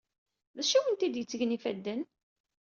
D 0.55 0.57
acu 0.61 0.75
awent-d-yettgen 0.77 1.55
ifadden? 1.57 2.01